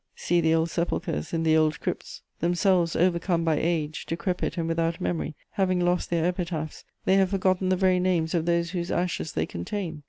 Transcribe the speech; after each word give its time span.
See 0.15 0.41
the 0.41 0.55
old 0.55 0.71
sepulchres 0.71 1.31
in 1.31 1.43
the 1.43 1.55
old 1.55 1.79
crypts: 1.79 2.23
themselves 2.39 2.95
overcome 2.95 3.43
by 3.43 3.59
age, 3.59 4.07
decrepit 4.07 4.57
and 4.57 4.67
without 4.67 4.99
memory, 4.99 5.35
having 5.51 5.79
lost 5.79 6.09
their 6.09 6.25
epitaphs, 6.25 6.83
they 7.05 7.17
have 7.17 7.29
forgotten 7.29 7.69
the 7.69 7.75
very 7.75 7.99
names 7.99 8.33
of 8.33 8.47
those 8.47 8.71
whose 8.71 8.89
ashes 8.89 9.33
they 9.33 9.45
contain. 9.45 9.99